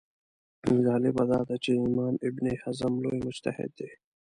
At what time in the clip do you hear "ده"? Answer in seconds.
1.47-1.55